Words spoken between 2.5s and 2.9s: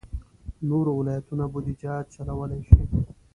شي.